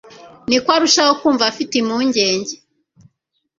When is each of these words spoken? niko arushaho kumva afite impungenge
niko 0.47 0.69
arushaho 0.77 1.11
kumva 1.21 1.43
afite 1.51 1.73
impungenge 1.77 2.53